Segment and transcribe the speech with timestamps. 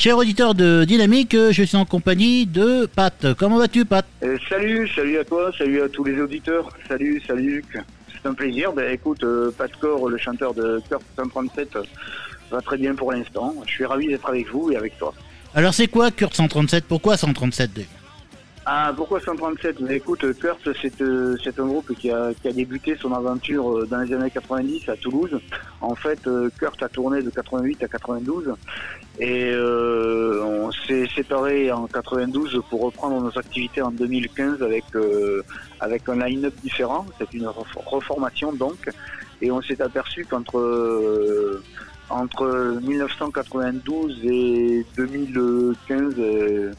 [0.00, 3.34] Cher auditeur de Dynamique, je suis en compagnie de Pat.
[3.38, 4.06] Comment vas-tu, Pat?
[4.22, 6.70] Euh, salut, salut à toi, salut à tous les auditeurs.
[6.88, 7.78] Salut, salut Luc.
[8.10, 8.72] C'est un plaisir.
[8.72, 11.82] Ben écoute, euh, Pat Core, le chanteur de Cœur 137, euh,
[12.50, 13.54] va très bien pour l'instant.
[13.66, 15.12] Je suis ravi d'être avec vous et avec toi.
[15.54, 17.88] Alors c'est quoi Kurt 137 Pourquoi 137 déjà
[18.64, 22.52] Ah, pourquoi 137 Ben écoute, Kurt, c'est euh, c'est un groupe qui a, qui a
[22.52, 25.38] débuté son aventure dans les années 90 à Toulouse.
[25.82, 26.26] En fait,
[26.58, 28.54] Kurt a tourné de 88 à 92
[29.20, 29.89] et euh,
[31.24, 35.42] séparés en 92 pour reprendre nos activités en 2015 avec euh,
[35.80, 37.04] avec un line-up différent.
[37.18, 38.78] C'est une ref- reformation donc,
[39.42, 41.62] et on s'est aperçu qu'entre euh,
[42.08, 46.72] entre 1992 et 2015, euh,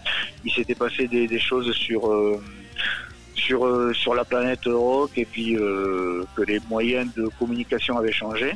[0.43, 2.01] il s'était passé des, des choses sur
[3.35, 3.59] sur
[3.93, 5.53] sur la planète rock et puis
[6.35, 8.49] que les moyens de communication avaient changé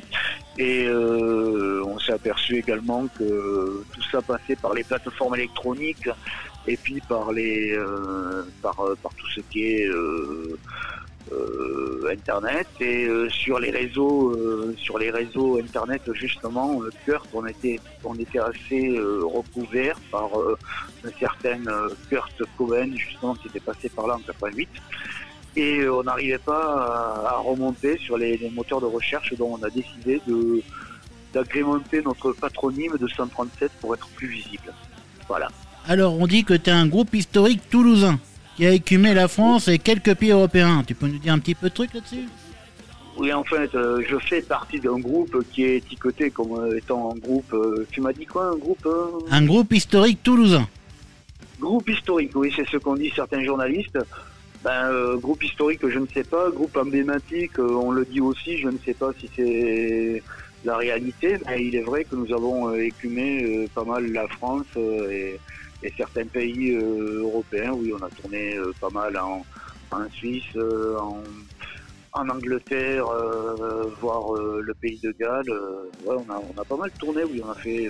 [0.58, 6.10] et euh, on s'est aperçu également que tout ça passait par les plateformes électroniques
[6.68, 10.57] et puis par les euh, par euh, par tout ce qui est euh,
[11.32, 14.35] euh, internet et euh, sur les réseaux
[14.77, 20.29] sur les réseaux internet justement Kurt on était on était assez recouvert par
[21.04, 21.60] un certain
[22.10, 24.70] Kurt Cohen justement qui était passé par là en 88
[25.55, 29.57] et euh, on n'arrivait pas à, à remonter sur les, les moteurs de recherche dont
[29.59, 30.61] on a décidé de
[31.34, 34.73] d'agrémenter notre patronyme de 137 pour être plus visible
[35.27, 35.49] voilà
[35.87, 38.20] Alors on dit que tu es un groupe historique toulousain
[38.55, 40.81] qui a écumé la France et quelques pays européens.
[40.87, 42.23] Tu peux nous dire un petit peu de trucs là-dessus?
[43.17, 47.11] Oui, en fait, euh, je fais partie d'un groupe qui est étiqueté comme euh, étant
[47.13, 47.51] un groupe.
[47.53, 48.87] euh, tu m'as dit quoi, un groupe
[49.29, 50.67] Un groupe historique toulousain.
[51.59, 53.98] Groupe historique, oui, c'est ce qu'ont dit certains journalistes.
[54.66, 56.49] Ben, euh, groupe historique, je ne sais pas.
[56.49, 60.24] Groupe emblématique, euh, on le dit aussi, je ne sais pas si c'est
[60.63, 61.38] la réalité.
[61.46, 65.40] Mais il est vrai que nous avons euh, écumé pas mal la France et,
[65.96, 67.74] certains pays européens.
[67.74, 69.45] Oui, on a tourné pas mal en,
[70.12, 70.57] Suisse,
[72.12, 73.06] en, Angleterre,
[74.01, 75.53] voire le pays de Galles.
[76.07, 77.88] On a, on a pas mal tourné, oui, on a fait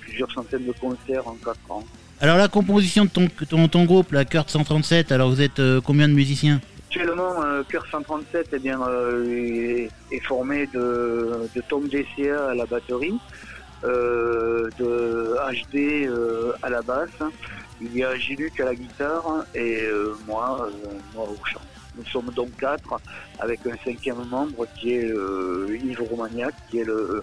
[0.00, 1.84] plusieurs centaines de concerts en quatre ans.
[2.22, 5.80] Alors la composition de ton, ton, ton groupe, la Kurt 137, alors vous êtes euh,
[5.80, 6.60] combien de musiciens?
[6.90, 13.14] Actuellement, euh, Cœur 137 eh bien, euh, est, formé de, Tom DCA à la batterie,
[13.84, 16.10] euh, de HD
[16.62, 17.08] à la basse,
[17.80, 19.88] il y a Giluc à la guitare et
[20.26, 20.68] moi,
[21.14, 21.60] moi au chant.
[21.96, 23.00] Nous sommes donc quatre
[23.38, 27.22] avec un cinquième membre qui est Yves Romagnac, qui est le,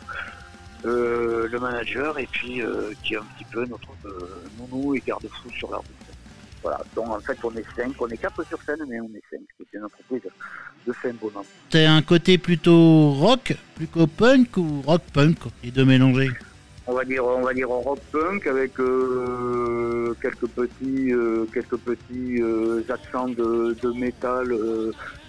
[0.87, 5.03] euh, le manager et puis euh, qui est un petit peu notre euh, nounou et
[5.05, 5.85] garde-fou sur la route.
[6.63, 9.23] Voilà, donc en fait on est cinq, on est quatre sur scène mais on est
[9.29, 10.21] cinq, c'est une entreprise
[10.85, 11.45] de cinq bonhommes.
[11.69, 16.31] T'as un côté plutôt rock, plutôt punk ou rock punk, les deux mélangés?
[16.87, 21.77] On va dire on va dire en rock punk avec euh, quelques petits euh, quelques
[21.77, 24.55] petits euh, accents de, de métal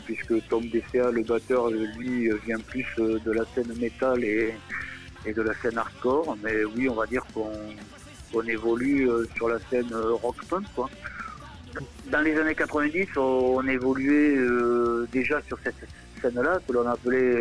[0.04, 4.54] puisque Tom DCA le batteur lui vient plus de la scène métal et,
[5.26, 9.58] et de la scène hardcore mais oui on va dire qu'on évolue euh, sur la
[9.70, 10.88] scène euh, rock punk quoi.
[12.10, 15.76] Dans les années 90 on évoluait euh, déjà sur cette
[16.20, 17.40] scène-là que l'on appelait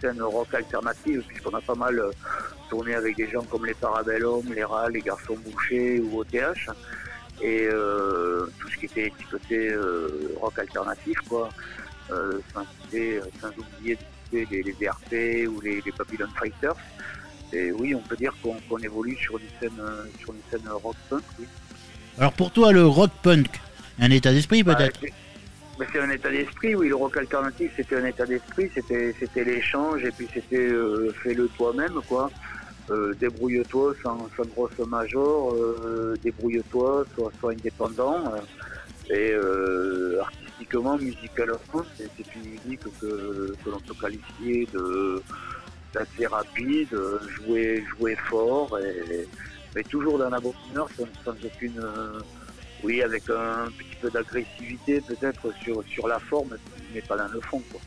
[0.00, 2.02] scène rock alternative puisqu'on a pas mal
[2.70, 6.70] tourné avec des gens comme les Parabellum, les Rats, les Garçons Bouchés ou OTH
[7.42, 7.68] et
[8.58, 9.76] tout ce qui était étiqueté
[10.40, 11.50] rock alternatif quoi
[12.08, 12.64] sans,
[13.40, 13.98] sans oublier
[14.50, 16.76] les, les DRP ou les, les Babylon Fighters
[17.52, 20.96] et oui on peut dire qu'on évolue sur une scène euh, sur une scène rock
[21.08, 21.46] punk oui.
[22.18, 23.48] Alors pour toi, le rock punk,
[23.98, 25.12] un état d'esprit peut-être Bah, c'est-
[25.78, 26.88] bah, c'est un état d'esprit, oui.
[26.88, 31.48] Le rock alternatif, c'était un état d'esprit, c'était c'était l'échange et puis c'était euh, fais-le
[31.56, 32.30] toi-même, quoi.
[32.90, 38.18] Euh, débrouille-toi sans, sans grosse major, euh, débrouille-toi, sois, sois indépendant.
[39.10, 39.32] et
[40.64, 45.22] artistiquement, musicalement, c'est c'est une musique que, que l'on peut qualifier de
[45.92, 49.28] d'assez rapide, euh, jouer, jouer fort, et,
[49.76, 51.78] mais toujours dans la bonne humeur, sans, sans aucune...
[51.78, 52.20] euh,
[52.82, 56.56] oui, avec un petit peu d'agressivité peut-être sur, sur la forme,
[56.92, 57.62] mais pas dans le fond.
[57.70, 57.80] Quoi.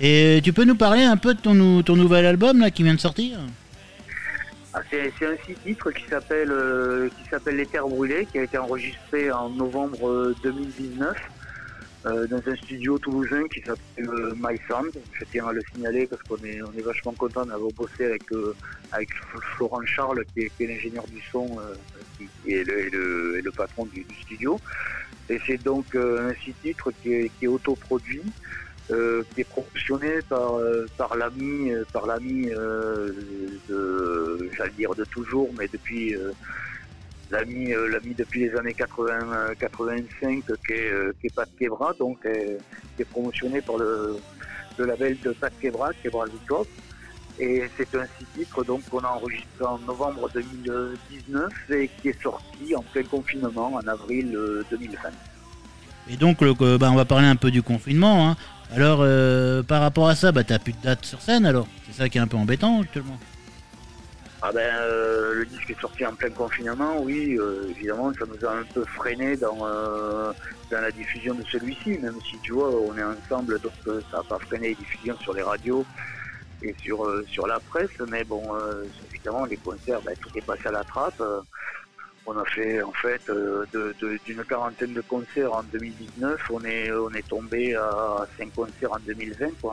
[0.00, 2.94] Et tu peux nous parler un peu de ton, ton nouvel album là qui vient
[2.94, 3.38] de sortir?
[4.72, 8.44] Ah, c'est, un six titres qui s'appelle euh, qui s'appelle Les Terres Brûlées, qui a
[8.44, 11.14] été enregistré en novembre euh, 2019
[12.04, 14.92] euh, dans un studio toulousain qui s'appelle euh, My Sound.
[15.12, 18.30] Je tiens à le signaler parce qu'on est on est vachement content d'avoir bossé avec
[18.32, 18.54] euh,
[18.90, 19.08] avec
[19.56, 21.74] Florent Charles qui est, qui est l'ingénieur du son euh,
[22.18, 24.60] qui, qui est le, et le, le patron du, du studio.
[25.28, 28.22] Et c'est donc un six titres qui est, qui est autoproduit.
[28.88, 30.54] qui est promotionné par
[30.98, 32.50] par l'ami par l'ami
[33.68, 36.14] de j'allais dire de toujours mais depuis
[37.32, 41.92] l'ami euh, l'ami depuis les années 80 euh, 85 qui est euh, qui Pat Quebra
[41.98, 42.58] donc euh,
[42.94, 44.20] qui est promotionné par le
[44.78, 46.66] label de Pat Quebra Quebra Records
[47.38, 48.04] et c'est un
[48.36, 53.74] six donc qu'on a enregistré en novembre 2019 et qui est sorti en plein confinement
[53.74, 55.08] en avril euh, 2020.
[56.10, 58.28] Et donc, euh, bah, on va parler un peu du confinement.
[58.28, 58.36] hein.
[58.74, 62.02] Alors, euh, par rapport à ça, bah, t'as plus de date sur scène alors C'est
[62.02, 63.18] ça qui est un peu embêtant actuellement.
[64.44, 68.44] Ah ben, euh, le disque est sorti en plein confinement, oui, euh, évidemment, ça nous
[68.44, 70.32] a un peu freiné dans, euh,
[70.68, 74.22] dans la diffusion de celui-ci, même si tu vois, on est ensemble, donc ça n'a
[74.24, 75.86] pas freiné les diffusions sur les radios
[76.60, 78.42] et sur, sur la presse, mais bon,
[79.12, 81.22] évidemment, les concerts, ben, tout est passé à la trappe.
[82.26, 83.22] on a fait, en fait,
[84.26, 88.98] d'une quarantaine de concerts en 2019, on est, on est tombé à cinq concerts en
[89.06, 89.72] 2020, quoi.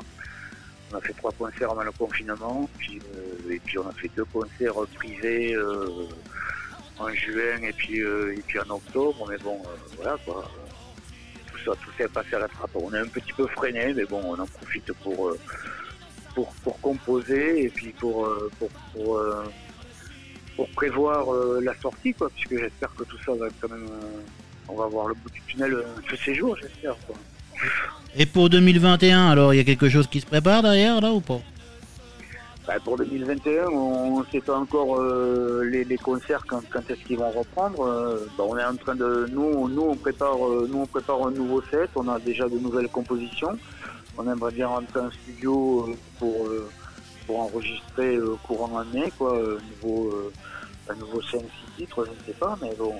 [0.91, 4.09] On a fait trois concerts avant le confinement, puis, euh, et puis on a fait
[4.15, 6.07] deux concerts privés euh,
[6.97, 9.27] en juin et puis, euh, et puis en octobre.
[9.29, 9.61] Mais bon,
[9.97, 10.49] voilà quoi.
[11.51, 12.71] Tout ça, tout est passé à la trappe.
[12.75, 15.35] On est un petit peu freiné, mais bon, on en profite pour,
[16.33, 18.27] pour, pour composer et puis pour,
[18.57, 18.69] pour,
[20.55, 21.27] pour, prévoir
[21.61, 23.89] la sortie, quoi, puisque j'espère que tout ça va quand même.
[24.67, 26.95] on va voir le bout du tunnel de ces jours, j'espère.
[28.17, 31.19] Et pour 2021, alors, il y a quelque chose qui se prépare derrière là ou
[31.21, 31.39] pas?
[32.67, 37.31] Bah, pour 2021, on ne sait pas encore euh, les, concerts quand, est-ce qu'ils vont
[37.31, 37.83] reprendre.
[37.83, 41.25] Euh, bah, on est en train de nous, nous on prépare, euh, nous on prépare
[41.27, 41.89] un nouveau set.
[41.95, 43.57] On a déjà de nouvelles compositions.
[44.17, 45.89] On aimerait bien rentrer en studio
[46.19, 46.47] pour
[47.25, 49.39] pour enregistrer courant mai, quoi,
[49.81, 50.31] nouveau
[50.89, 51.45] un nouveau 5 6
[51.77, 52.93] titres, je ne sais pas, mais bon.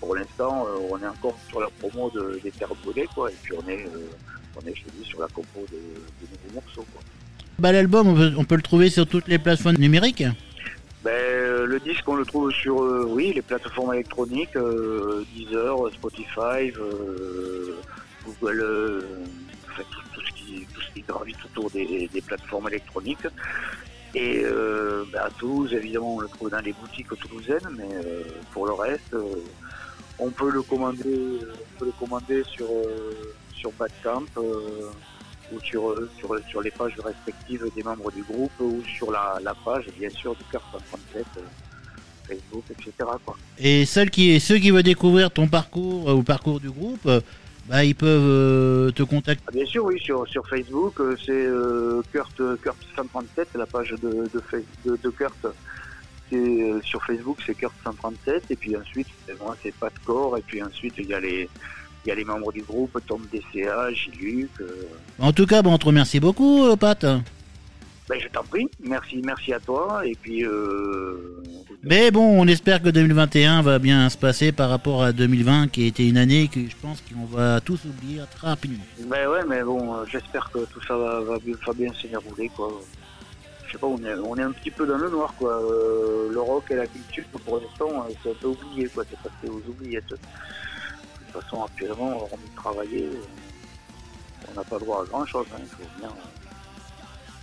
[0.00, 3.34] Pour l'instant, euh, on est encore sur la promo de, des Terres Brûlées, quoi, et
[3.42, 4.10] puis on est, euh,
[4.56, 7.02] on est, je te dis, sur la compo de, de nouveaux morceaux, quoi.
[7.58, 10.24] Bah, l'album, on peut, on peut le trouver sur toutes les plateformes numériques
[11.02, 15.74] Ben, euh, le disque, on le trouve sur euh, oui, les plateformes électroniques, euh, Deezer,
[15.94, 17.80] Spotify, euh,
[18.26, 19.04] Google,
[19.70, 23.26] enfin, tout, tout ce qui, tout ce qui gravite autour des, des plateformes électroniques.
[24.16, 28.22] Et euh, ben, à Toulouse, évidemment, on le trouve dans les boutiques toulousaines, mais euh,
[28.50, 29.44] pour le reste, euh,
[30.18, 34.24] on peut le commander, on peut le commander sur euh, sur Bandcamp.
[34.38, 34.90] euh,
[35.52, 39.54] ou sur, sur, sur les pages respectives des membres du groupe ou sur la, la
[39.54, 41.40] page, bien sûr, du Cœur 137, euh,
[42.26, 42.92] Facebook, etc.
[43.58, 47.08] Et ceux qui, veulent découvrir ton parcours ou parcours du groupe,
[47.68, 49.42] bah, ils peuvent euh, te contacter.
[49.48, 53.90] Ah, bien sûr, oui, sur, sur Facebook, euh, c'est euh, Kurt, Kurt 137, la page
[53.90, 54.42] de, de,
[54.84, 55.46] de, de Kurt.
[56.32, 60.42] Euh, sur Facebook, c'est Kurt 137, et puis ensuite, c'est moi, c'est Pat Core, et
[60.44, 61.48] puis ensuite, il y a les,
[62.04, 64.50] il y a les membres du groupe, Tom DCA, Giluc.
[64.60, 64.88] euh,
[65.20, 67.06] En tout cas, bah, on te remercie beaucoup, Pat.
[68.08, 71.42] Ben, je t'en prie, merci, merci à toi, et puis, euh,
[71.82, 75.84] Mais bon, on espère que 2021 va bien se passer par rapport à 2020, qui
[75.84, 78.84] a été une année que je pense qu'on va tous oublier très rapidement.
[79.06, 82.06] Ben ouais, mais bon, euh, j'espère que tout ça va, va bien, va bien se
[82.06, 82.72] dérouler, quoi.
[83.66, 85.60] Je sais pas, on est, on est un petit peu dans le noir, quoi.
[85.60, 89.02] Euh, le rock et la culture, pour l'instant, euh, c'est un peu oublié, quoi.
[89.10, 90.08] C'est passé aux oubliettes.
[90.10, 90.16] De
[91.32, 93.08] toute façon, actuellement, on de travailler,
[94.48, 95.58] on n'a pas le droit à grand chose, hein.
[95.60, 96.10] Il faut bien.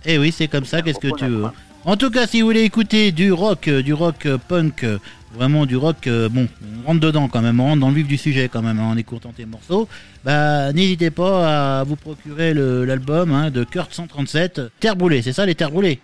[0.06, 1.46] Eh oui, c'est comme ça, qu'est-ce que tu veux.
[1.86, 4.98] En tout cas, si vous voulez écouter du rock, euh, du rock euh, punk, euh,
[5.34, 6.48] vraiment du rock, bon,
[6.82, 8.92] on rentre dedans quand même, on rentre dans le vif du sujet quand même hein,
[8.92, 9.88] en écoutant tes morceaux,
[10.24, 15.44] bah n'hésitez pas à vous procurer l'album hein, de Kurt 137, Terre brûlée, c'est ça
[15.44, 16.00] les terres brûlées?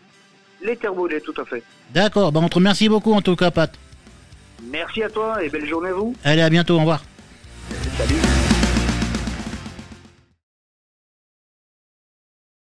[0.62, 1.62] Les terbolés, tout à fait.
[1.94, 3.72] D'accord, bah on te remercie beaucoup en tout cas Pat.
[4.70, 6.14] Merci à toi et belle journée à vous.
[6.24, 7.02] Allez, à bientôt, au revoir.
[7.96, 8.39] Salut.